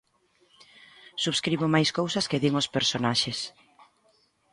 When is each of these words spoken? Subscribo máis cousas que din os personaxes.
Subscribo 1.25 1.65
máis 1.73 1.89
cousas 1.97 2.25
que 2.29 2.41
din 2.43 2.55
os 2.61 2.71
personaxes. 2.75 3.39